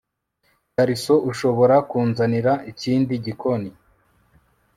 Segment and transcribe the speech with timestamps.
[0.75, 3.69] garcon, ushobora kunzanira ikindi gikoni